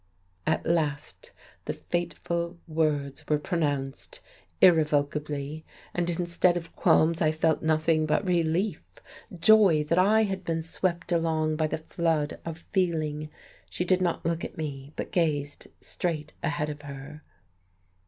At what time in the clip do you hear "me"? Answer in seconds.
14.57-14.91